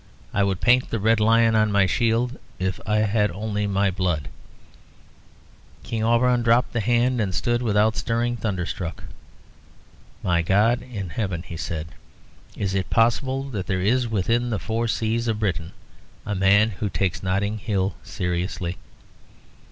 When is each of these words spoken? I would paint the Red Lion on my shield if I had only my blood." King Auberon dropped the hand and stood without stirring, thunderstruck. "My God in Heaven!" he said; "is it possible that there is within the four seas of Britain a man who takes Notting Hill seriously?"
I 0.33 0.43
would 0.43 0.61
paint 0.61 0.89
the 0.89 0.99
Red 0.99 1.19
Lion 1.19 1.55
on 1.55 1.71
my 1.71 1.85
shield 1.85 2.39
if 2.57 2.79
I 2.87 3.01
had 3.01 3.29
only 3.29 3.67
my 3.67 3.91
blood." 3.91 4.29
King 5.83 6.03
Auberon 6.03 6.41
dropped 6.41 6.73
the 6.73 6.79
hand 6.79 7.21
and 7.21 7.35
stood 7.35 7.61
without 7.61 7.95
stirring, 7.95 8.35
thunderstruck. 8.35 9.03
"My 10.23 10.41
God 10.41 10.81
in 10.81 11.09
Heaven!" 11.09 11.43
he 11.43 11.55
said; 11.55 11.89
"is 12.57 12.73
it 12.73 12.89
possible 12.89 13.43
that 13.51 13.67
there 13.67 13.79
is 13.81 14.07
within 14.07 14.49
the 14.49 14.57
four 14.57 14.87
seas 14.87 15.27
of 15.27 15.37
Britain 15.39 15.71
a 16.25 16.33
man 16.33 16.71
who 16.71 16.89
takes 16.89 17.21
Notting 17.21 17.59
Hill 17.59 17.93
seriously?" 18.01 18.77